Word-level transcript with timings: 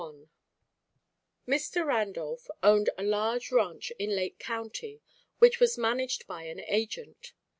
BOOK 0.01 0.15
II 0.15 0.29
I 1.47 1.51
Mr. 1.57 1.85
Randolph 1.85 2.47
owned 2.63 2.89
a 2.97 3.03
large 3.03 3.51
ranch 3.51 3.91
in 3.99 4.15
Lake 4.15 4.39
County 4.39 4.99
which 5.37 5.59
was 5.59 5.77
managed 5.77 6.25
by 6.25 6.45
an 6.45 6.59
agent. 6.61 7.33